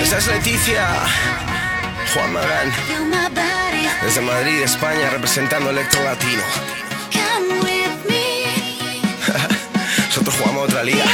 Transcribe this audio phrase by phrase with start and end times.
[0.00, 0.86] Esa es Leticia,
[2.14, 2.72] Juan Magán,
[4.04, 6.42] desde Madrid, España, representando Electro Latino.
[10.06, 11.04] Nosotros jugamos otra liga.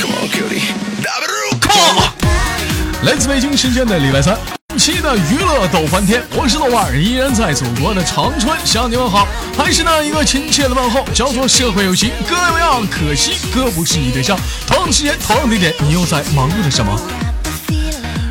[0.00, 0.62] Come on, cutie.
[1.02, 1.58] Dabru,
[3.02, 4.38] 来自北京时间的礼拜三
[4.77, 9.27] 期的娱乐斗翻天，我是豆瓣，依然在祖国的长春向你们好，
[9.57, 14.37] 还是那一个亲切的问候，叫做社会有情哥有样，可惜哥不是你对象。
[14.67, 16.99] 同样时间，同样地点，你又在忙碌着什么？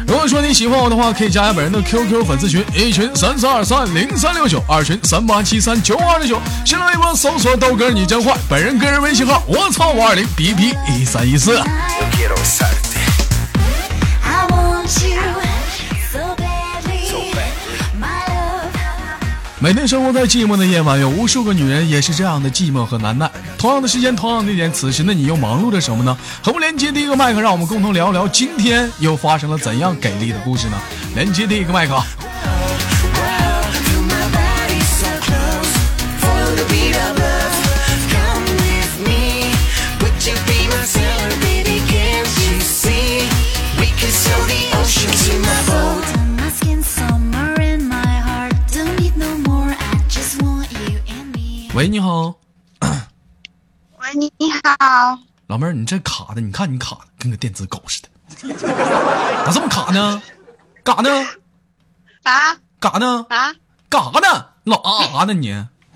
[0.06, 11.58] 如果说你喜欢我的话，可以加下本人的 QQ 粉丝群，一群三四二三零三六九，二群三八七三九二六九，新浪微博搜索豆哥你真坏，本人个人微信号我操五二零 B B 一三一四。
[19.62, 23.30] 每天生活在寂寞的夜晚，有无数个女人也是这样的寂寞和难耐。
[23.56, 26.18] 同样的时间，同样的地点，此时的你又忙碌着什么呢？
[26.42, 30.76] 何不连接第一个麦克，让我们共同聊聊今天又发生了怎样给力的故事呢？
[31.14, 31.96] 连接第一个麦克
[51.82, 52.38] 喂，你好，
[53.98, 58.08] 喂，你好，老妹儿，你这卡的，你看你卡的跟个电子狗似的，
[59.44, 60.22] 咋这么卡呢？
[60.84, 61.26] 干啥呢？
[62.22, 63.26] 啊干啥呢？
[63.30, 63.52] 啊，
[63.88, 64.46] 干啥呢？
[64.62, 65.50] 老啊啊呢你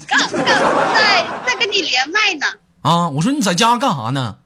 [0.09, 2.47] 刚刚在在跟你连麦呢，
[2.83, 3.09] 啊！
[3.11, 4.39] 我说你在家干啥呢？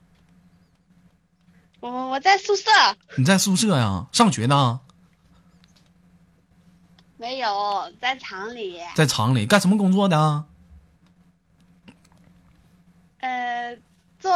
[1.79, 2.69] 我我在宿舍，
[3.17, 4.05] 你在宿舍呀？
[4.11, 4.79] 上学呢？
[7.17, 10.45] 没有在厂里，在厂里干什么工作的？
[13.21, 13.77] 呃，
[14.19, 14.31] 做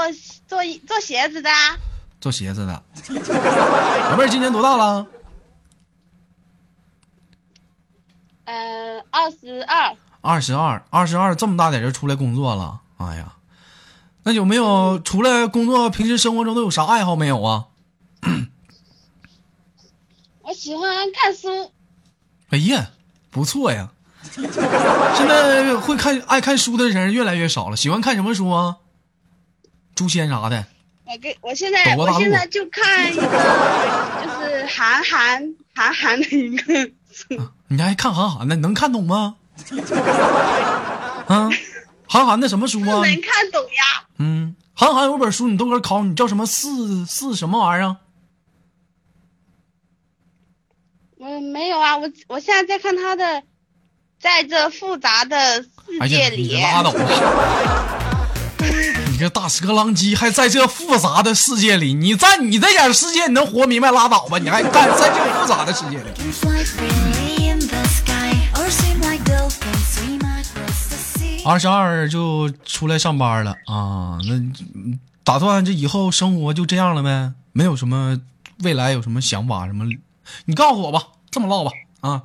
[0.47, 1.77] 做做鞋子的啊，
[2.21, 2.83] 做鞋子的。
[4.09, 5.05] 老妹儿今年多大了？
[8.45, 12.81] 呃，二十二，二十二，二十二，这么大点就出来工作了。
[12.97, 13.35] 哎呀，
[14.23, 17.65] 那有没有除了工作，平时生活中都有啥爱好没有啊？
[20.41, 21.71] 我喜欢看书，
[22.49, 22.91] 哎呀，
[23.31, 23.91] 不错呀！
[25.15, 28.77] 现在会看爱看书的人越来越少了，喜欢看什么书啊？
[29.95, 30.65] 诛仙啥的。
[31.05, 36.73] 我跟我现在我现在就看一个，就是韩寒韩寒的一个
[37.11, 37.25] 书，
[37.69, 38.55] 你还看韩寒的？
[38.55, 39.35] 你能看懂吗？
[41.27, 41.49] 啊，
[42.07, 42.97] 韩寒的什么书啊？
[42.97, 47.97] 不能看懂呀，嗯，韩寒有本书你都搁考，你叫什么四四什么玩意儿啊？
[51.17, 53.43] 我没有啊，我我现在在看他的，
[54.25, 56.99] 在这复杂的世界里，你拉倒吧！
[59.11, 64.39] 你这大蛇狼机还在这复杂的世界里，你在你这点世界你能活明白拉倒吧？
[64.39, 66.05] 你还干在这复杂的世界里.
[71.45, 74.17] 二十二就出来上班了啊？
[74.27, 74.33] 那
[74.73, 77.31] 嗯打算这以后生活就这样了呗？
[77.51, 78.19] 没有什么
[78.63, 79.85] 未来有什么想法什么？
[80.45, 81.69] 你告诉我吧，这么唠吧
[82.01, 82.23] 啊，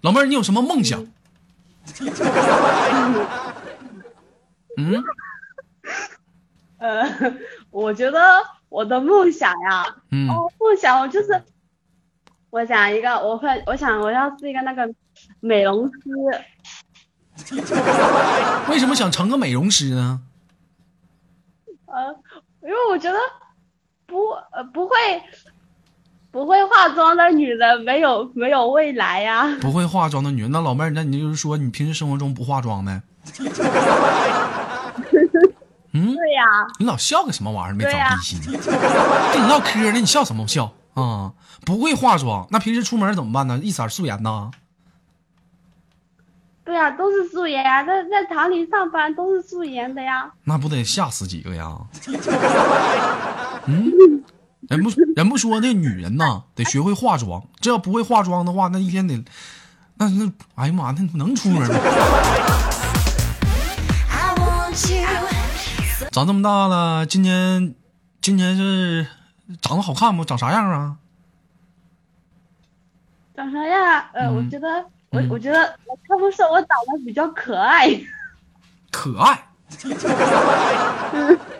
[0.00, 1.06] 老妹儿，你有什么梦想？
[4.76, 5.04] 嗯，
[6.78, 7.34] 呃，
[7.70, 8.20] 我觉得
[8.68, 10.28] 我的梦想呀，嗯。
[10.30, 11.42] 哦，梦想我就是，
[12.50, 14.88] 我想一个，我会，我想我要是一个那个
[15.40, 16.10] 美容师，
[18.70, 20.20] 为什么想成个美容师呢？
[21.86, 22.14] 呃，
[22.62, 23.18] 因为我觉得
[24.06, 24.94] 不呃不会
[26.32, 29.46] 不会化妆的女人没有没有未来呀。
[29.60, 33.02] 不会化妆的女人，那老妹儿，那你就是说你平时生活中不化妆呗？
[35.94, 36.44] 嗯，对呀，
[36.78, 37.74] 你老笑个什么玩意儿？
[37.76, 38.40] 没长对呀逼心。
[39.32, 41.32] 跟你唠嗑呢，你笑什么笑啊？
[41.66, 43.60] 不会化妆，那平时出门怎么办呢？
[43.62, 44.50] 一色素颜呐？
[46.64, 50.32] 对呀，都是素颜呀，在在厂里上班都是素颜的呀。
[50.44, 51.76] 那不得吓死几个呀？
[53.66, 53.92] 嗯，
[54.68, 57.42] 人不人不说那女人呐，得学会化妆。
[57.60, 59.22] 这要不会化妆的话，那一天得，
[59.96, 61.78] 那那哎呀妈，那能出门吗.
[66.12, 67.74] 长这么大了，今年
[68.20, 69.06] 今年是
[69.60, 70.24] 长得好看不？
[70.24, 70.96] 长啥样啊？
[73.34, 74.04] 长啥样？
[74.12, 74.68] 呃，嗯我觉得
[75.10, 75.74] 我嗯我觉得
[76.08, 77.88] 他们说我长得比较可爱。
[78.92, 79.48] 可爱。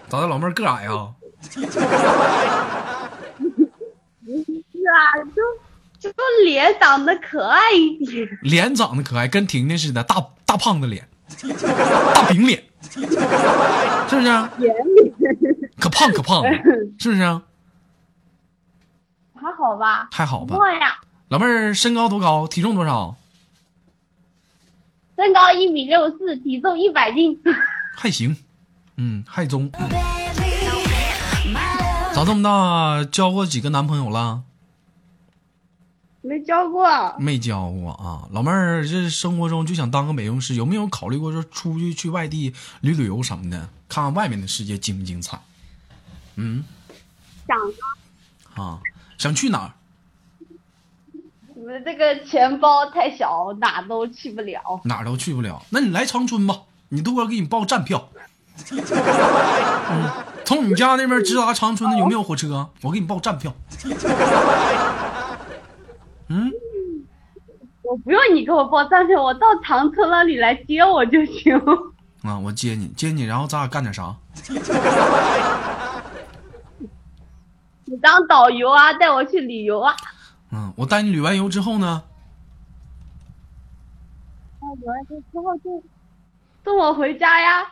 [0.08, 1.08] 咋的，老妹儿个矮啊？
[4.82, 5.22] 是啊，
[6.00, 6.14] 就就
[6.44, 8.28] 脸长得可爱一点。
[8.42, 11.08] 脸长得可爱，跟婷婷似的，大大胖子脸，
[12.14, 14.50] 大饼脸，是不是啊？
[14.58, 14.74] 脸
[15.78, 16.50] 可胖可胖了，
[16.98, 17.42] 是不是啊？
[19.34, 20.08] 还好吧？
[20.12, 22.46] 还好吧呀，老妹儿身高多高？
[22.48, 23.16] 体重多少？
[25.16, 27.38] 身高一米六四，体重一百斤。
[27.96, 28.36] 还行，
[28.96, 29.70] 嗯，还中。
[32.14, 34.42] 长这么大交过几个男朋友了？
[36.22, 38.26] 没教过，没教过啊。
[38.30, 45.38] 老妹儿这生活中就想当个美容师，有没有考虑过说出去去外地旅旅游什么的，看看外面的世界精不精彩？
[46.36, 46.64] 嗯
[47.46, 47.58] 想
[48.54, 48.78] 啊，
[49.18, 49.74] 想去哪儿？
[51.54, 54.80] 你们这个钱包太小，哪都去不了。
[54.84, 55.62] 哪儿都去不了。
[55.70, 58.08] 那你来长春吧，你豆哥给你报站票。
[58.70, 60.10] 嗯，
[60.44, 62.70] 从你家那边直达长春的有没有火车？
[62.82, 63.54] 我给你报站票。
[66.32, 66.50] 嗯，
[67.82, 71.54] 我不用你给我报站票，我到长春那里来接我就行。
[72.22, 74.14] 啊，我接你，接你，然后咱俩干点啥？
[77.84, 79.94] 你当导游啊，带我去旅游啊。
[80.52, 82.02] 嗯，我带你旅完游之后呢？
[84.60, 85.82] 那旅完游之后就
[86.64, 87.66] 送我回家呀。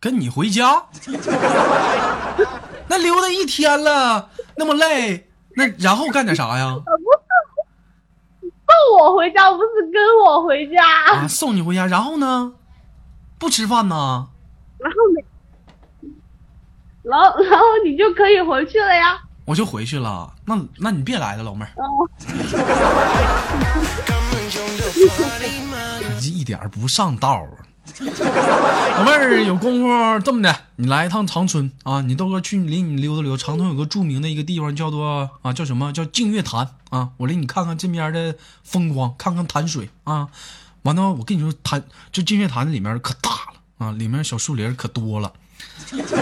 [0.00, 0.86] 跟你回家？
[2.88, 6.76] 那溜达一天了，那么累，那然后干点啥呀？
[8.66, 10.82] 送我回家不是跟我回家，
[11.14, 12.52] 啊，送你回家，然后呢？
[13.38, 14.28] 不吃饭呢？
[14.78, 15.24] 然后没，
[17.02, 19.20] 然后然后你就可以回去了呀。
[19.44, 20.32] 我就回去了。
[20.44, 22.08] 那那你别来了，老妹儿，哦，
[26.00, 27.46] 你这一点儿不上道啊！
[28.98, 32.00] 老妹儿有功夫这么的，你来一趟长春啊！
[32.00, 33.42] 你豆哥去领你溜达溜达。
[33.42, 37.10] 长春有个著名的一个地方叫做啊，叫什么叫净月潭啊？
[37.16, 40.28] 我领你看看这边的风光，看看潭水啊。
[40.82, 45.32] 完了，我跟你说，潭就净月潭里面可大了啊，里面小树林可多了。
[45.86, 46.14] 是不是？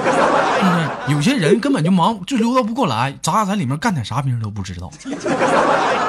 [1.08, 5.28] 有些人根本就忙就溜达不过来，咱俩在里面干点啥，别人都不知道， 你知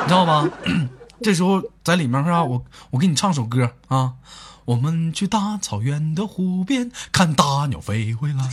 [0.10, 0.48] 道吧？
[1.22, 2.44] 这时候在里面是吧？
[2.44, 4.13] 我我给你唱首歌啊，
[4.65, 8.50] 我们去大草原的湖边看大鸟飞回来。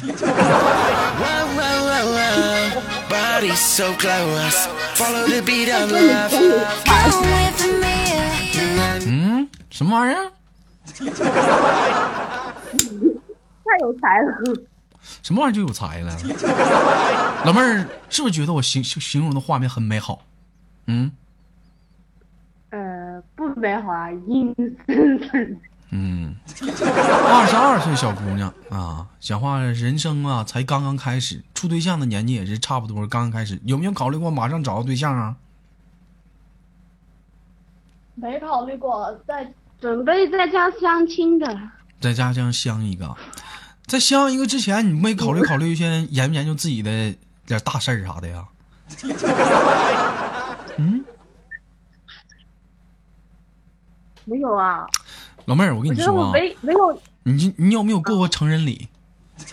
[9.06, 10.30] 嗯，什么玩意儿？
[13.64, 14.36] 太有才了。
[15.22, 16.14] 什么玩意儿就有才了？
[17.46, 20.22] 老妹儿是不是觉得我形形形容的画面很美好？
[20.86, 21.10] 嗯
[22.70, 24.54] 呃，不美好啊，阴
[24.86, 25.58] 森森。
[25.94, 35.36] 嗯，二十二岁小姑娘啊，讲话人生啊才刚刚开始，处对象的年纪也是差不多刚刚开始，有没有考虑过马上找个对象啊？
[38.14, 41.60] 没考虑过，在准备在家相亲的。
[42.00, 43.14] 在家乡相一个，
[43.86, 46.90] 在相一个之前，你没考虑 考虑先研不研究自己的
[47.44, 48.48] 点大事儿啥的呀？
[50.78, 51.04] 嗯，
[54.24, 54.86] 没有啊，
[55.46, 58.88] 老妹儿，我跟你说啊，没没有你你有没有过过成人礼？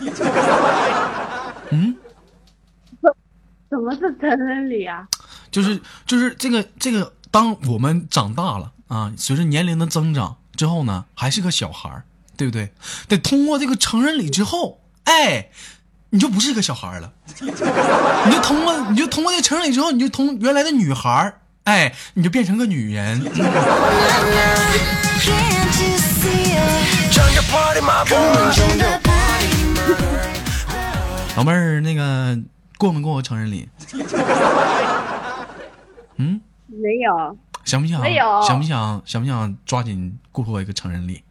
[1.70, 1.96] 嗯，
[3.70, 5.06] 什么是成人礼啊？
[5.50, 12.04] 就是就是这个这个，当我们长大了啊，随着年龄的增长之后呢，还是个小孩儿，
[12.36, 12.72] 对不对？
[13.08, 15.50] 得通过这个成人礼之后，哎，
[16.10, 21.39] 你就不是个小孩儿了， 你就通过你就通过这成人礼之后，你就从原来的女孩儿，
[21.70, 23.22] 哎，你就变成个女人。
[31.36, 32.36] 老妹儿，那个
[32.76, 33.68] 过没过过成人礼？
[36.18, 38.00] 嗯，没有，想不想？
[38.00, 39.00] 没有想不想？
[39.06, 41.22] 想不想抓紧过我一个成人礼？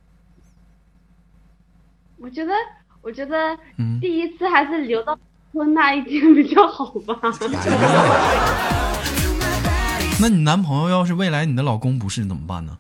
[2.18, 2.54] 我觉得
[3.02, 5.20] 我觉得嗯第一次还是留到
[5.52, 7.14] 婚那一天比较好吧。
[10.22, 12.78] 那你男朋友要是未来你的老公不是怎么办呢？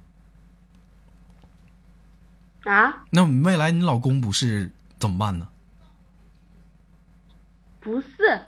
[2.65, 5.47] 啊，那你未来你老公不是怎么办呢？
[7.79, 8.07] 不是，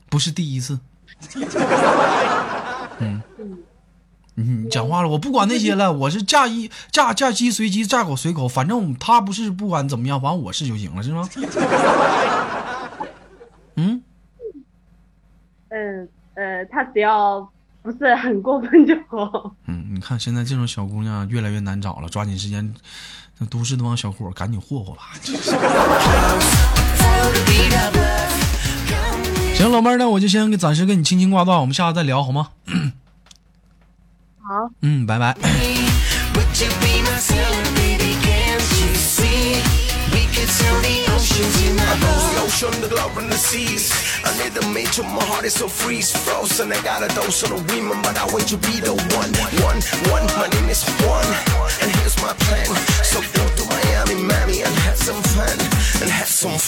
[0.10, 0.77] 不是第一次。
[3.00, 3.24] 嗯，
[4.36, 11.29] 你讲话了，我不管那些了，我是嫁一嫁嫁鸡随鸡，嫁狗随狗，反正他不是不管怎么样，反正我是就行了，是吗？
[13.75, 14.03] 嗯，
[15.69, 15.77] 呃
[16.36, 17.50] 呃，他只要
[17.81, 19.55] 不是很过分就好。
[19.65, 22.73] 嗯，你看现在这种小姑娘越来越难找了，抓紧时间，
[23.39, 25.09] 那都市那帮小伙赶紧霍霍吧。
[29.55, 32.50] 行，老妹儿，那我就先给暂时跟你轻轻挂断，我们下次再聊好吗？
[34.41, 35.38] 好，嗯，拜拜。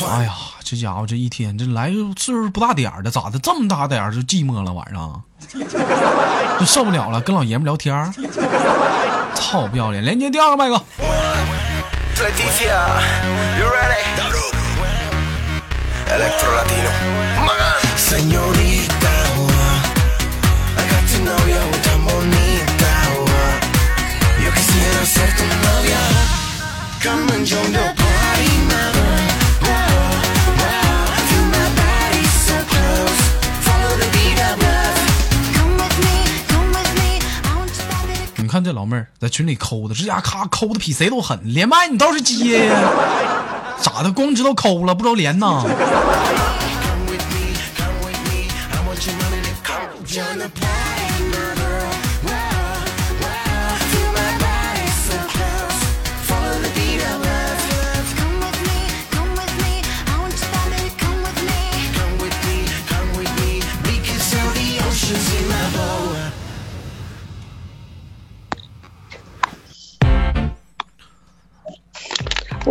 [0.08, 0.32] 哎呀，
[0.64, 4.72] 这家伙这一天这来岁数不大点儿的，咋的这么大点儿就寂寞了？
[4.72, 5.22] 晚上
[6.60, 8.14] 就受不了了，跟老爷们聊天儿。
[9.34, 10.04] 操，不要脸！
[10.04, 10.82] 连接第二个麦克，
[12.24, 12.80] Leticia,
[13.58, 14.02] you ready?
[16.16, 16.90] Electro Latino.
[17.98, 19.14] Señorita,
[20.78, 22.92] I got to know you tan bonita.
[24.42, 26.00] Yo quisiera ser tu novia.
[27.02, 28.03] Come and join the
[38.54, 42.80] 看这老妹儿在群里抠的，这家咔抠的比谁都狠，连麦你倒是接呀？
[43.82, 44.12] 咋的？
[44.12, 45.64] 光知道抠了，不知道连呐？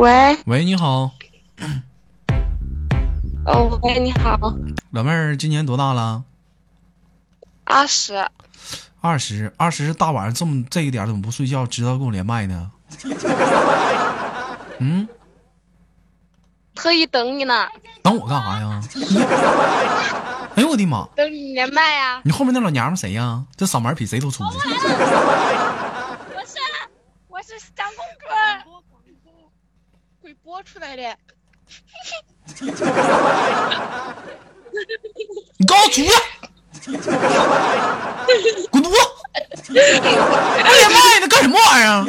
[0.03, 1.13] 喂，喂，你好，
[3.47, 4.37] 哦，喂，你好，
[4.91, 6.25] 老妹儿今年多大了？
[7.63, 8.29] 二十，
[9.01, 12.73] 二十，二十大晚上这么这一点儿怎么不睡觉，知道跟我连麦呢？
[14.81, 15.07] 嗯，
[16.75, 17.69] 特意等你呢，
[18.03, 18.83] 等我干啥呀？
[20.57, 21.09] 哎呦我的妈！
[21.15, 22.21] 等你连麦啊。
[22.25, 23.45] 你后面那老娘们谁呀？
[23.57, 24.43] 这嗓门比谁都粗。
[24.43, 24.59] 我是
[27.29, 28.05] 我是张公
[30.53, 31.03] 播出来的。
[35.57, 36.13] 你给我出去！
[38.71, 39.73] 滚犊子！
[39.73, 39.83] 连
[40.93, 42.05] 麦呢，干什么玩意儿？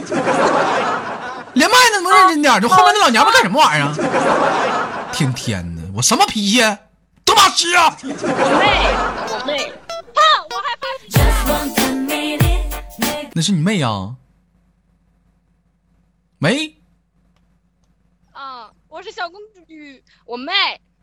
[1.54, 2.60] 连麦呢，能认真点儿？
[2.60, 3.94] 就后面那老娘们干什么玩意儿？
[5.14, 6.60] 天天的，我什么脾气？
[7.24, 7.96] 德玛西啊！
[8.04, 8.14] 我妹，
[9.32, 9.72] 我妹，
[10.16, 10.86] 啊，我害怕。
[13.36, 14.18] 那是你妹啊，
[16.40, 16.50] 我
[19.04, 20.54] 是小公举，我妹。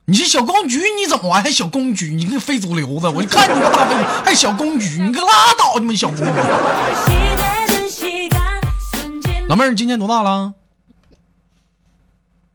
[0.06, 1.42] 你是小公举，你怎么玩？
[1.42, 2.14] 还小公举？
[2.14, 3.08] 你个非主流子！
[3.08, 5.78] 我就看你个大非，还小公举，你个拉倒！
[5.78, 6.24] 你们小公举。
[9.48, 10.54] 老妹儿，你今年多大了？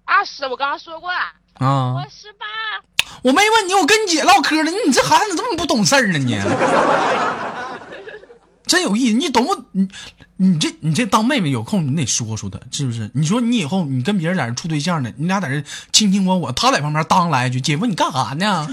[0.03, 1.19] 二十，我刚刚说过了。
[1.65, 2.45] 啊我，十八。
[3.21, 4.71] 我没问你，我跟你姐唠嗑呢。
[4.85, 6.17] 你这孩子怎么这么不懂事儿呢？
[6.17, 6.35] 你
[8.65, 9.63] 真有意思，你懂不？
[9.71, 9.87] 你
[10.37, 13.09] 你这你这当妹妹有空你得说说她，是不是？
[13.13, 18.67] 你说你以后你跟别人在这处对象呢，你俩在这卿卿我我，她在旁边当来一句：“姐夫，你干啥呢？”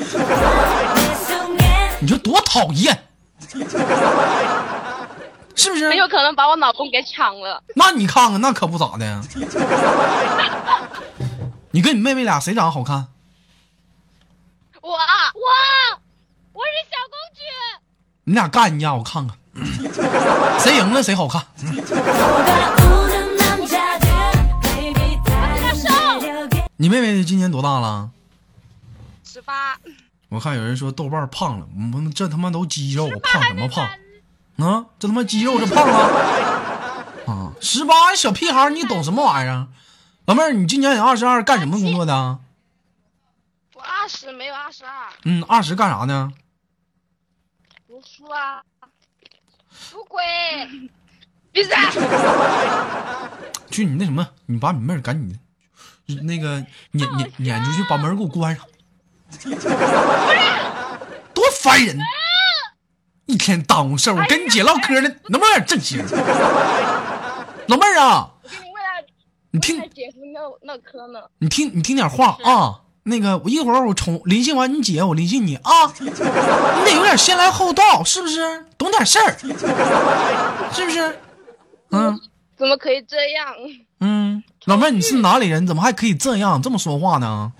[2.01, 3.05] 你说多讨厌，
[5.55, 5.97] 是不是很？
[5.97, 7.63] 有可能把我老公给抢了。
[7.77, 9.23] 那你看看，那可不咋的呀。
[11.71, 13.07] 你跟你妹妹俩谁长得好看？
[14.81, 14.99] 我我
[16.55, 17.41] 我是小公举。
[18.25, 19.37] 你俩干一架，我看看，
[20.59, 21.45] 谁赢了谁好看。
[26.77, 28.11] 你妹妹今年多大了？
[29.25, 29.79] 十八，
[30.29, 33.85] 我看有人说豆瓣胖了，我这他妈都肌肉，胖什么胖？
[34.59, 35.99] 啊，这他妈肌肉这胖了
[37.33, 37.53] 啊！
[37.61, 39.69] 十八小屁孩，你懂什么玩意儿？
[40.27, 42.39] 老妹儿，你今年也二十二，干什么工作的？
[43.75, 46.33] 我二十没有二十二，嗯，二十干啥呢？
[47.87, 48.63] 读书啊，
[51.53, 51.77] 闭嘴！
[53.71, 55.39] 去你那什么，你把你妹儿赶紧
[56.23, 58.65] 那个撵撵撵出去，把门给我关上。
[61.33, 61.99] 多烦人！
[63.27, 66.05] 一天耽误事儿，我跟你姐唠嗑呢，能不能有点正经？
[67.69, 68.33] 老妹儿啊，
[69.53, 71.21] 你听姐夫唠唠嗑呢。
[71.39, 72.81] 你听你听点话啊。
[73.05, 75.71] 那个，我一会儿我重联系完你姐，我联系你啊。
[75.99, 76.09] 你
[76.85, 78.65] 得有点先来后到，是不是？
[78.79, 79.37] 懂点事儿，
[80.73, 81.19] 是不是？
[81.91, 82.19] 嗯
[82.57, 83.53] 怎么可以这样？
[84.01, 85.67] 嗯，老妹儿，你是哪里人？
[85.67, 87.53] 怎么还可以这样这么说话呢？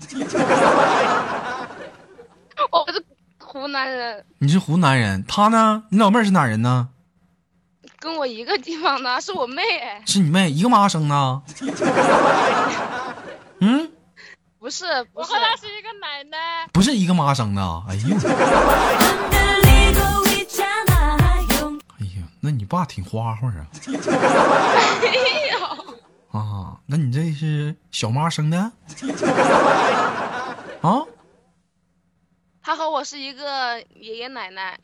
[2.71, 3.03] 我是
[3.37, 5.83] 湖南人，你是湖南人，他呢？
[5.89, 6.87] 你老妹儿是哪人呢？
[7.99, 11.41] 跟我一个地方的，是我妹哎，是你妹，一个妈生的？
[13.59, 13.91] 嗯，
[14.63, 16.65] 不是，不是，是一个奶奶。
[16.71, 17.83] 不是一个妈生的啊。
[17.89, 18.15] 哎呦，
[21.99, 23.67] 哎呀，那你爸挺花花啊。
[25.01, 25.11] 没
[25.51, 25.59] 有，
[26.39, 28.57] 啊，那你这是小妈生的？
[30.81, 31.03] 啊，
[32.61, 34.79] 他和我是一个爷爷奶奶，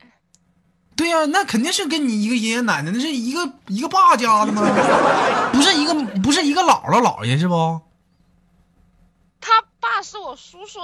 [0.94, 4.60] 对呀、那肯定是跟你一个爷爷奶奶，那是一个一个爸家的吗？
[5.50, 7.80] 不是一个不是一个姥姥姥爷是不？
[10.02, 10.78] 是我叔叔，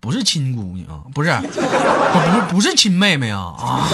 [0.00, 3.88] 不是亲姑娘，不是，不不不是亲妹妹啊啊！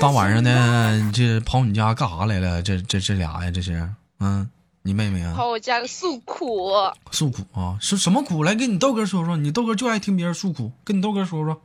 [0.00, 2.62] 大晚上的，这跑你家干啥来了？
[2.62, 3.88] 这这这俩呀，这是
[4.20, 4.48] 嗯，
[4.82, 5.34] 你妹妹啊？
[5.36, 6.72] 跑我家诉苦，
[7.10, 7.76] 诉苦啊？
[7.80, 8.44] 是什么苦？
[8.44, 11.60] 来跟你豆哥说说，你豆哥就爱听别人诉苦，跟你豆哥说说。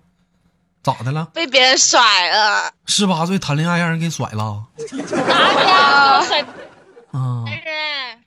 [0.84, 1.26] 咋的了？
[1.34, 6.22] 被别人甩了，十八岁谈恋爱让人给甩了啊！
[7.14, 7.46] 啊！
[7.46, 8.20] 人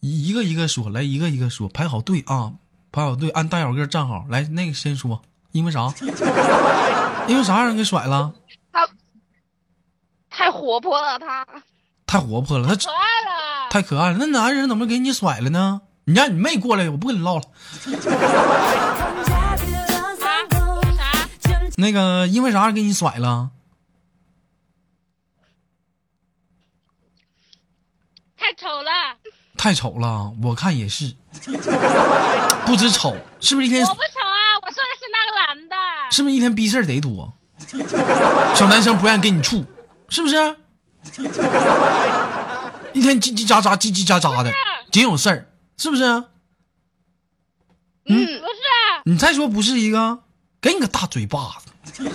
[0.00, 2.52] 一一个一个说，来一个一个说，排好队啊，
[2.90, 4.24] 排好队，按大小个站好。
[4.28, 5.22] 来，那个先说，
[5.52, 5.94] 因为啥？
[7.28, 8.32] 因为啥让人给甩了？
[8.72, 8.88] 他
[10.28, 11.46] 太活泼了，他
[12.06, 13.68] 太活泼了，他可爱了。
[13.70, 14.16] 太可爱了。
[14.18, 15.82] 那男人怎么给你甩了呢？
[16.06, 17.44] 你让你妹过来，我不跟你唠了。
[21.76, 23.50] 那个因为啥给你甩了？
[28.36, 28.90] 太丑了。
[29.56, 31.14] 太丑了，我看也是。
[32.66, 33.84] 不止丑，是不是一天？
[33.84, 35.76] 我不丑啊，我说的是那个男的。
[36.10, 37.32] 是不是一天逼事儿贼多？
[38.54, 39.64] 小男生不愿意跟你处，
[40.08, 40.36] 是不是？
[42.92, 44.52] 一天叽叽喳喳，叽叽喳喳的，
[44.92, 46.04] 仅有事儿，是不是？
[46.04, 46.24] 嗯，
[48.06, 48.60] 不是。
[49.06, 50.23] 你再说不是一个。
[50.64, 52.02] 给你个大嘴巴子。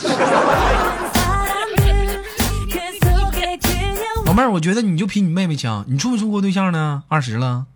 [4.25, 5.85] 老妹儿，我觉得你就比你妹妹强。
[5.87, 7.03] 你处没处过对象呢？
[7.09, 7.67] 二十了。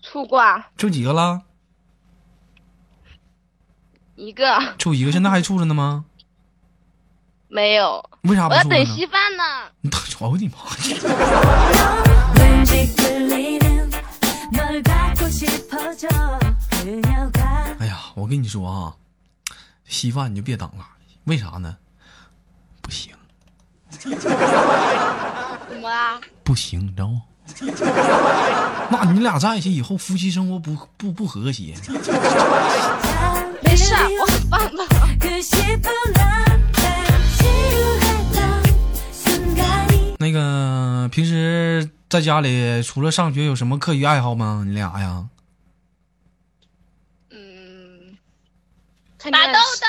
[0.00, 0.40] 处过。
[0.78, 1.42] 处几个了？
[4.14, 4.76] 一个。
[4.78, 6.04] 处一个，现在还处着呢吗？
[7.48, 8.08] 没有。
[8.22, 9.42] 为啥不处我等稀饭呢。
[9.80, 10.58] 你等着，我的妈！
[17.80, 18.94] 哎呀，我跟你说啊，
[19.86, 20.86] 稀饭你就别等了
[21.24, 21.76] 为啥呢？
[22.80, 23.12] 不行
[23.90, 24.10] 怎
[25.80, 27.22] 么啦不行你知道吗？
[28.90, 31.74] 那你俩在一起以后夫妻生活不不不和谐。
[33.62, 34.60] 没事我很棒
[35.18, 35.28] 可
[40.18, 44.64] 那个平时在家里除了上学有什么课余爱好吗？
[44.66, 45.26] 你俩呀？
[49.30, 49.86] 拿豆豆。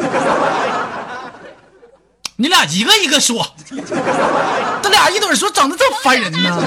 [2.35, 3.55] 你俩一个一个说。
[4.83, 6.39] 他俩一堆说，整的这么烦人呢。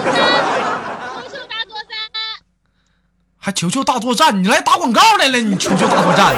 [3.38, 6.34] 还球球大作战，你来打广告来了，你球球大作战。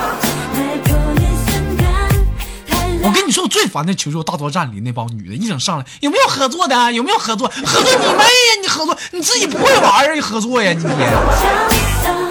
[3.00, 6.92] 我跟你说，我最烦的球球大作战里那帮女的，一整上来，有没有合作的？
[6.92, 7.48] 有没有合作？
[7.48, 12.28] 合作你妹呀，你合作，你自己不会玩，你合作呀，你。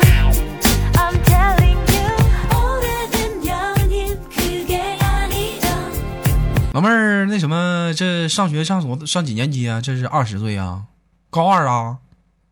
[6.77, 9.81] 老妹儿，那什么，这上学上所上几年级啊？
[9.81, 10.83] 这是二十岁啊，
[11.31, 11.97] 高二啊？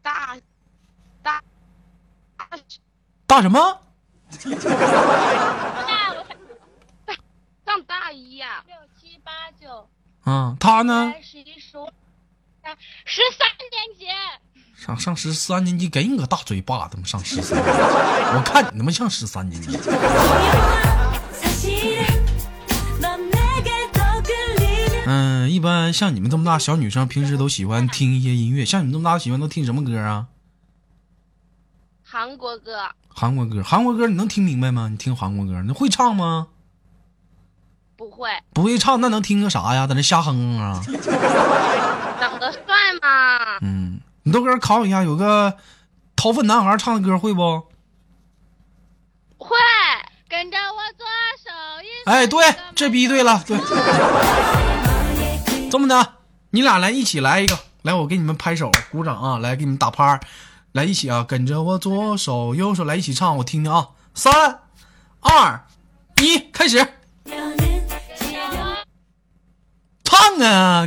[0.02, 0.36] 大
[1.22, 1.40] 大
[2.36, 2.50] 大
[3.28, 3.82] 大什么？
[4.32, 4.50] 大，
[7.06, 7.16] 上
[7.68, 9.88] 上大一呀、六七八九
[10.26, 11.14] 嗯，他呢？
[11.22, 11.88] 十一十五
[13.06, 14.08] 十三年级。
[14.76, 16.96] 上上十三年级，给你个大嘴巴子！
[16.96, 17.80] 他妈上十三年级，
[18.36, 19.78] 我看你他妈像十三年级。
[25.06, 28.66] 嗯，一般像你们这么大小女生，平时都喜欢听一些音乐。
[28.66, 30.28] 像你们这么大喜欢都听什么歌啊？
[32.04, 34.88] 韩国歌韩国歌，韩国歌你能听明白吗？
[34.90, 36.48] 你听韩国歌，你会唱吗？
[37.98, 39.88] 不会，不会唱，那能听个啥呀？
[39.88, 40.82] 在那瞎哼啊？
[42.20, 42.60] 长得帅
[43.02, 43.58] 吗？
[43.62, 45.58] 嗯，你豆哥考你一下，有个
[46.16, 47.64] 掏粪男孩唱的歌会不？
[49.38, 49.56] 会，
[50.28, 51.06] 跟着我左
[51.44, 51.52] 手
[51.84, 52.44] 一哎，对，
[52.76, 53.58] 这逼对了，对。
[55.76, 56.14] 这么的
[56.52, 60.18] 你俩来一起来一个来我给你们拍手鼓掌啊来给你们打拍
[60.72, 63.90] 来一起啊跟着我左手右手来一起唱我听听啊。
[64.14, 64.62] 三
[65.20, 65.66] 二
[66.22, 66.78] 一开始。
[70.06, 70.86] 唱啊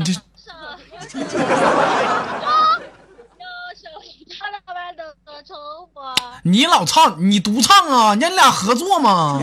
[6.44, 9.42] 你老唱你独唱啊你俩合作吗？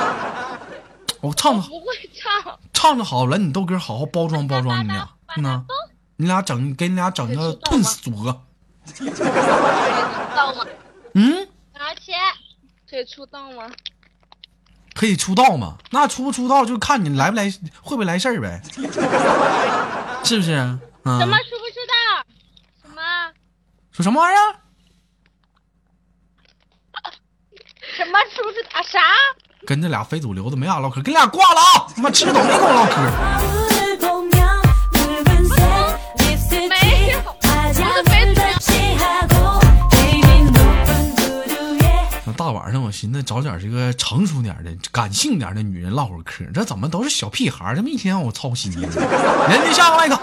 [1.22, 1.66] 我唱吧。
[1.66, 2.58] 不会唱。
[2.80, 5.64] 唱的好了，你豆哥好好包装包装你俩，嗯呐，
[6.16, 7.52] 你俩整给你俩整个
[8.02, 8.42] 组合，
[8.96, 9.04] 出
[10.34, 10.64] 道吗？
[11.14, 12.16] 嗯，拿钱
[12.88, 13.70] 可以出道吗？
[14.94, 15.76] 可以出道吗？
[15.90, 17.50] 那出不出道就看你来不来，
[17.82, 18.62] 会不会来事儿呗，
[20.24, 20.54] 是不是？
[21.04, 22.24] 嗯，什么出不出道？
[22.82, 23.02] 什么
[23.92, 24.56] 说什么玩意儿？
[27.94, 28.82] 什么出不出啊？
[28.82, 29.00] 啥？
[29.66, 31.86] 跟这俩非主流的没啥唠嗑，跟俩挂了啊！
[31.94, 33.00] 他妈吃都没跟我唠嗑。
[42.36, 47.76] 大晚上我寻思找点这个成熟点的、感性点的女人唠会嗑，这怎么都是小屁孩儿？
[47.82, 48.88] 们一天让我操心呢？
[49.46, 50.18] 人家下个麦克。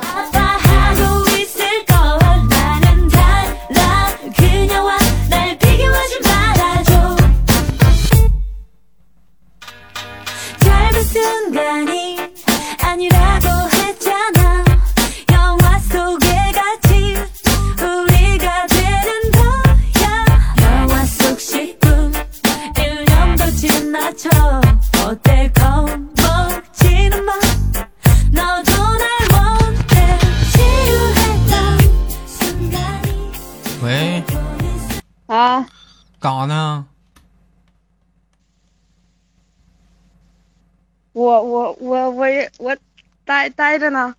[43.28, 44.16] 待待着呢，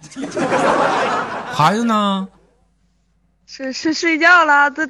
[1.52, 2.28] 孩子呢？
[3.46, 4.86] 睡睡睡觉了，都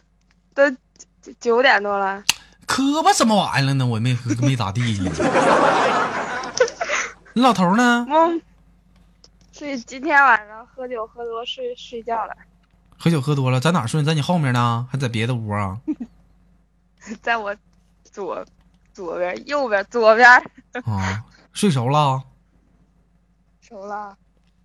[0.55, 0.71] 都
[1.23, 2.23] 九九点多了。
[2.67, 3.87] 磕巴什么玩意儿了呢？
[3.87, 5.11] 我没没咋地 呢。
[7.33, 8.07] 你老头呢？
[8.11, 8.43] 嗯，
[9.51, 12.37] 睡今天晚上喝酒喝多睡睡觉了，
[12.99, 14.03] 喝酒喝多了，在哪睡？
[14.03, 14.87] 在你后面呢？
[14.93, 15.79] 还在别的屋啊？
[17.23, 17.57] 在我
[18.05, 18.45] 左
[18.93, 20.29] 左边、右边、左边，
[20.85, 21.25] 啊，
[21.55, 22.23] 睡熟了？
[23.67, 24.17] 熟了，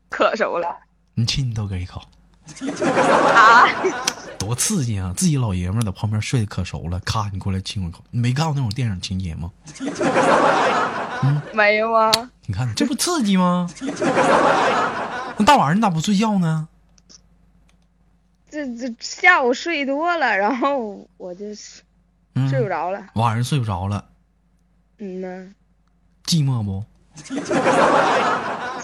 [0.10, 0.78] 可熟了
[1.16, 2.02] 你亲你都给一口，
[3.34, 3.66] 啊！
[4.38, 5.14] 多刺激啊！
[5.16, 8.04] 自己老爷们儿在旁边睡得可熟了，咔，你过来亲我一口。
[8.12, 9.52] 你没看过那种电影情节吗？
[11.54, 12.12] 没有啊，
[12.46, 13.68] 你看这不刺激吗？
[15.38, 16.68] 那大晚上你咋不睡觉呢？
[18.50, 21.46] 这这下午睡多了，然后我就
[22.36, 23.04] 嗯，睡不着了。
[23.16, 24.06] 晚上睡不着了，
[25.00, 25.54] 嗯呢，
[26.26, 26.84] 寂寞不？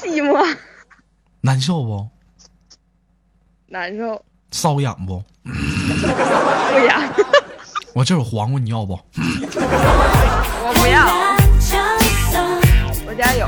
[0.08, 0.58] 寂寞。
[1.42, 2.08] 难受不？
[3.68, 4.24] 难受。
[4.52, 5.24] 瘙痒不？
[5.44, 7.14] 不痒。
[7.94, 8.94] 我这有黄瓜，你要不？
[9.14, 11.06] 我不要。
[13.06, 13.48] 我家有。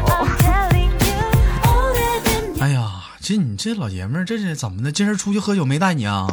[2.61, 4.91] 哎呀，这你这老爷们儿，这是怎么的？
[4.91, 6.27] 今儿出去喝酒没带你啊？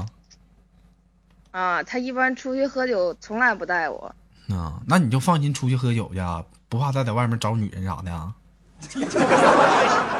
[1.52, 4.14] 啊，他一般出去喝酒从来不带我。
[4.50, 6.20] 啊，那你就放心出去喝酒去，
[6.68, 8.34] 不怕他在外面找女人啥的、啊？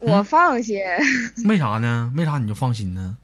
[0.00, 0.78] 我放心，
[1.46, 2.12] 为啥呢？
[2.16, 3.16] 为啥你就放心呢？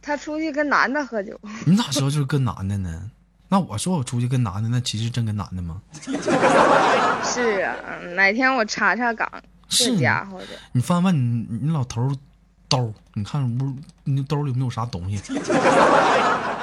[0.00, 3.10] 他出去跟男的喝酒，你咋知道就是跟男的呢？
[3.48, 5.80] 那我说我出去跟男的，那其实真跟男的吗？
[7.22, 7.74] 是啊，
[8.14, 9.30] 哪天我查查岗，
[9.68, 12.10] 是这家伙的，你翻翻你你老头
[12.68, 15.18] 兜，你看屋你兜里有没有啥东西？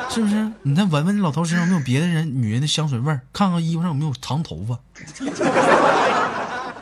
[0.09, 0.51] 是不是？
[0.63, 4.77] 你再闻闻你老头身上有没有别的人女人的香水味儿，看看衣服上有没有长头发。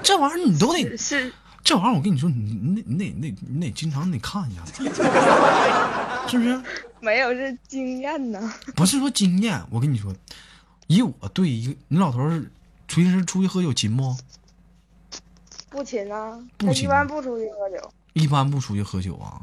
[0.10, 1.32] 这玩意儿你都得是。
[1.64, 4.66] 这玩意儿我跟你说，你你你得你得你得经常得看一下，
[6.28, 6.60] 是不是？
[7.00, 8.52] 没有，这经验呢。
[8.76, 10.12] 不是说经验，我跟你说，
[10.88, 12.44] 以我对一个你老头儿，
[12.88, 14.18] 平时出去喝酒勤不？
[15.70, 17.94] 不勤啊，不勤，一般不出去喝酒。
[18.14, 19.40] 一般不出去喝酒啊？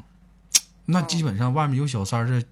[0.86, 2.42] 那基本上外面有小三儿的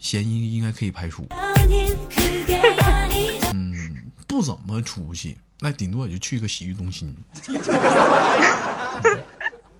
[0.00, 1.24] 嫌疑应该可以排除。
[3.54, 5.38] 嗯，不怎么出去。
[5.62, 7.16] 那顶多也就去个洗浴中心。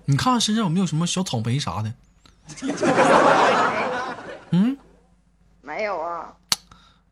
[0.05, 1.93] 你看看身上有没有什么小草莓啥的？
[4.51, 4.77] 嗯，
[5.61, 6.33] 没有啊，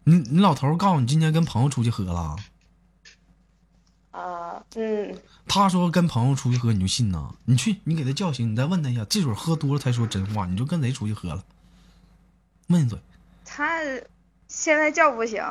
[0.06, 2.36] 你你老头告诉你今天跟朋友出去喝了，
[4.12, 7.34] 啊，嗯，他说跟朋友出去喝，你就信呐？
[7.46, 11.44] 你去，你给他叫醒，你再问他一下，这会儿喝多了才说真话，你就跟谁出去喝了？
[12.68, 12.98] 问一嘴。
[13.44, 13.80] 他
[14.48, 15.42] 现在叫不醒，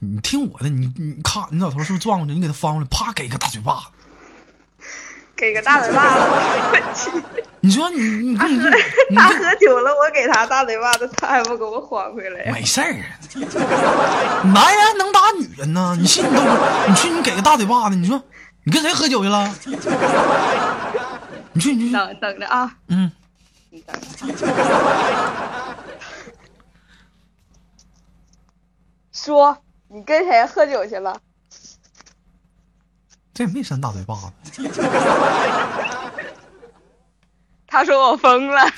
[0.00, 2.32] 你听我的，你你咔，你老头是不是转过去？
[2.34, 3.86] 你给他翻过来，啪给个大嘴巴子。
[5.36, 6.20] 给个大嘴巴子。
[6.20, 7.10] 我去，
[7.60, 8.56] 你说你你跟你
[9.10, 12.52] 你他喝酒了，我给他大嘴巴子，他还不给我还回来？
[12.52, 13.18] 没事儿啊，
[14.44, 15.96] 男人能打女人呢？
[15.98, 16.48] 你信你都不？
[16.88, 18.22] 你去你给个大嘴巴子，你说
[18.62, 19.52] 你跟谁喝酒去了？
[21.52, 23.10] 你去你去，等等着啊，嗯，
[23.70, 23.96] 你等。
[29.12, 29.56] 说
[29.94, 31.16] 你跟谁喝酒去了？
[33.32, 34.28] 这也没扇大嘴巴子。
[37.68, 38.60] 他说我疯了。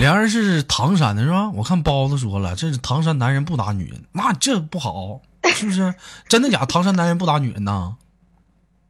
[0.00, 1.50] 梁人是唐山的，是吧？
[1.50, 5.20] 我看包子说了，这是唐山男人不打女人，那这不好，
[5.54, 5.94] 是不是？
[6.30, 6.66] 真的假的？
[6.66, 7.98] 唐山男人不打女人呢？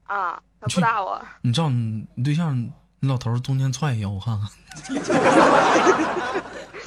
[0.05, 0.41] 啊。
[0.63, 2.57] 他不打我，你知道你你对象
[3.01, 4.49] 你老头中间踹一脚，我看看，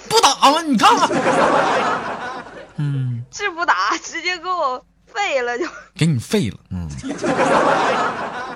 [0.08, 0.62] 不打吗？
[0.62, 1.10] 你看看，
[2.78, 5.66] 嗯，是不打，直接给我废了就。
[5.94, 6.90] 给你废了，嗯，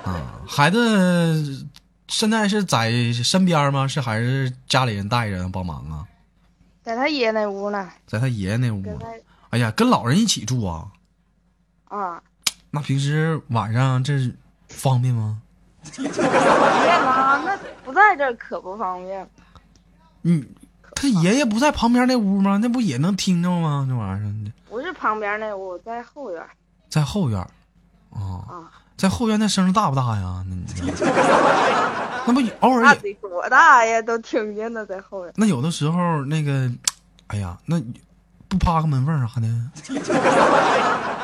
[0.04, 1.66] 啊，孩子
[2.08, 3.86] 现在是在身边吗？
[3.86, 6.06] 是还是家里人带着帮忙啊？
[6.82, 8.82] 在他爷那屋呢，在他爷爷那屋。
[9.50, 10.86] 哎呀，跟老人一起住啊？
[11.88, 12.22] 啊，
[12.70, 14.32] 那平时晚上这
[14.70, 15.38] 方便吗？
[15.82, 17.42] 方便吗？
[17.44, 19.28] 那不在这儿可不方便。
[20.22, 20.46] 嗯，
[20.94, 22.58] 他爷爷不在旁边那屋吗？
[22.62, 23.86] 那不也能听着吗？
[23.88, 26.42] 那玩意儿不是旁边那屋，在后院。
[26.88, 27.48] 在后院儿，
[28.10, 30.44] 啊，啊，在后院那声大不大呀？
[30.48, 30.64] 那你
[32.26, 34.00] 那不偶尔也得多大呀？
[34.02, 35.32] 都听见了，在后院。
[35.36, 36.70] 那有的时候那个，
[37.28, 37.80] 哎呀，那
[38.48, 39.48] 不趴个门缝儿啥的？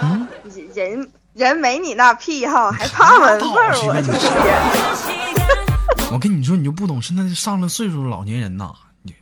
[0.03, 0.27] 嗯
[0.75, 3.77] 人人没你那癖好还怕闻味儿
[6.11, 8.73] 我跟你说你就不懂是那上了岁数的老年人呐
[9.03, 9.15] 你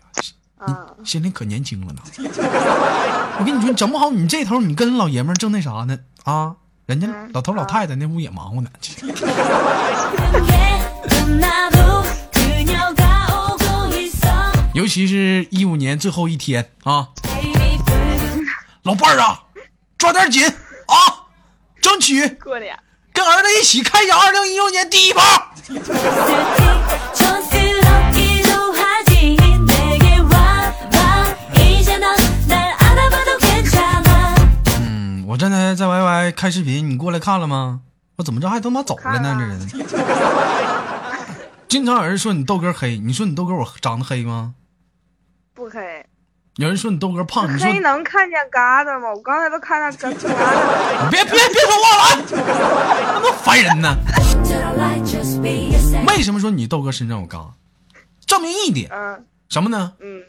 [0.64, 0.72] 你
[1.05, 2.00] 心里可年轻了呢。
[2.16, 6.55] 我跟你说整不好你这头你跟老爷们儿正那啥呢啊？
[6.87, 8.70] 人家老头老太太那屋也忙活呢。
[14.72, 17.09] 尤其是一五年最后一天啊。
[18.85, 19.42] 老伴儿啊
[19.98, 20.48] 抓点紧。
[21.85, 22.75] 争取过年
[23.12, 25.20] 跟儿子一起开下二零一六年第一炮。
[34.81, 37.83] 嗯，我正在在 YY 开视频，你过来看了吗？
[38.16, 39.37] 我怎么着还他妈走了呢？
[39.70, 39.87] 这人。
[41.68, 44.55] 经常有人说你豆哥黑，你说你豆哥我长得黑吗？
[45.53, 46.07] 不黑。
[46.57, 49.11] 有人说你豆哥胖，你说黑能看见疙瘩吗？
[49.12, 51.09] 我刚才都看见疙疙瘩了。
[51.11, 52.23] 别别别说话了，
[53.23, 53.97] 那么烦人呢
[56.07, 57.51] 为什么说你豆哥身上有疙瘩？
[58.25, 59.95] 证明一点嗯什么呢？
[60.01, 60.23] 嗯，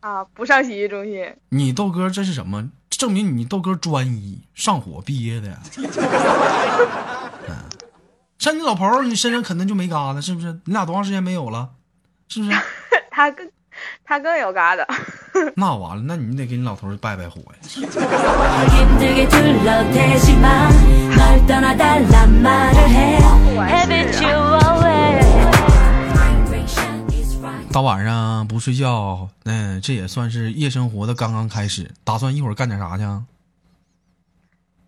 [0.00, 1.34] 啊，不上洗浴中心。
[1.50, 2.70] 你豆哥这是什么？
[2.90, 5.58] 证明你豆哥专一，上火毕业的。
[7.48, 7.54] 嗯，
[8.38, 10.60] 像你老婆，你身上肯定就没疙瘩，是不是？
[10.64, 11.70] 你俩多长时间没有了？
[12.28, 12.56] 是不是？
[13.10, 13.48] 他更
[14.04, 14.86] 他更有嘎达，
[15.56, 17.54] 那完了，那你得给你老头拜拜火呀。
[27.72, 33.24] 大晚上不睡觉，那这也算是夜生活的刚刚开始，打算一会儿干点啥去啊？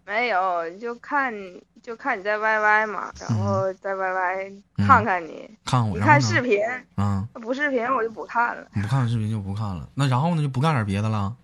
[0.07, 1.35] 没有，就看
[1.83, 6.61] 就看你在 YY 嘛，然后在 YY 嗯看看你，看我，看视频，
[6.95, 9.89] 啊，不视频我就不看了，你不看视频就不看了。
[9.95, 11.35] 那然后呢，就不干点别的了。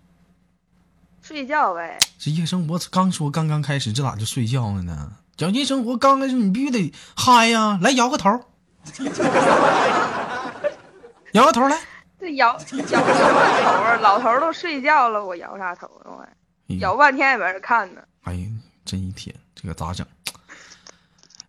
[1.21, 1.97] 睡觉呗。
[2.17, 5.11] 这夜生活刚说刚刚开始，这咋就睡觉了呢？
[5.35, 7.77] 讲夜生活刚开始，你必须得嗨呀！
[7.81, 8.29] 来摇个头，
[11.33, 11.77] 摇个头来。
[12.19, 13.97] 这摇摇什么头啊？
[14.01, 16.27] 老头都睡觉了，我摇啥头啊？
[16.69, 18.01] 我摇半天也没人看呢。
[18.23, 18.47] 哎呀，
[18.85, 20.05] 真一天，这个咋整？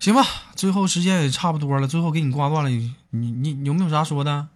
[0.01, 0.23] 行吧，
[0.55, 2.69] 最后时间也差不多了，最后给你挂断了。
[2.69, 4.49] 你你你有没有啥说的？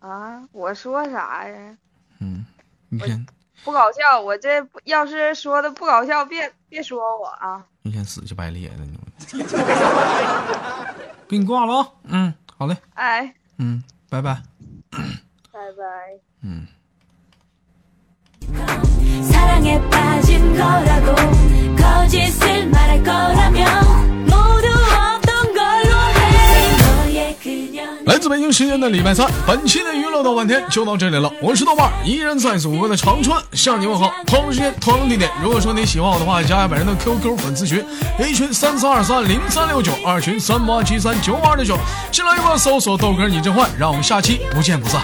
[0.00, 1.76] 啊，我说啥呀？
[2.18, 2.44] 嗯，
[2.88, 3.24] 你先
[3.62, 7.64] 不搞笑，我这要是说的不搞笑，别别说我啊。
[7.82, 8.98] 你先死去白咧的，你
[11.28, 11.88] 给你挂了啊。
[12.04, 14.42] 嗯，好嘞，哎，嗯，拜拜。
[15.52, 15.84] 拜拜。
[16.40, 16.66] 嗯。
[22.01, 31.31] 사랑에 빠진 거라고 거짓을 말할 거라면 모두 없던 걸로 해 너의 그녀는 来自北京时间的礼拜三，本期的娱乐豆瓣天就到这里了。
[31.41, 34.11] 我是豆瓣儿，依然在祖国的长春向你问好。
[34.25, 35.29] 同样时间，同样地点。
[35.41, 37.85] 如果说你喜欢我的话，加下本人的 QQ 粉丝群，
[38.17, 41.77] A 群三四二三零三六九，二群三八七三九二六九。
[42.11, 45.01] 新浪微博搜索豆哥你真坏，让我们下期不见不散。